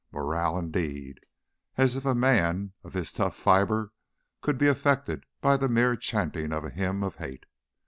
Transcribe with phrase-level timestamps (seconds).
[0.11, 1.19] Morale, indeed!
[1.77, 3.91] As if a man of his tough fiber
[4.41, 7.45] could be affected by the mere chanting of a Hymn of Hate!